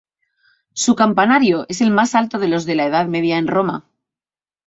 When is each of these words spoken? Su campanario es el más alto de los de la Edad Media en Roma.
Su 0.73 0.95
campanario 0.95 1.67
es 1.69 1.79
el 1.81 1.91
más 1.91 2.15
alto 2.15 2.39
de 2.39 2.47
los 2.47 2.65
de 2.65 2.73
la 2.73 2.85
Edad 2.85 3.05
Media 3.05 3.37
en 3.37 3.45
Roma. 3.47 3.87